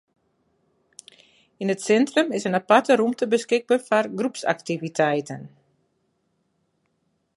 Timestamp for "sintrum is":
1.87-2.47